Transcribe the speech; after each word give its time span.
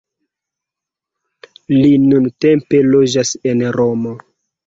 Li 1.75 1.91
nuntempe 2.05 2.81
loĝas 2.87 3.35
en 3.51 3.63
Romo. 3.79 4.17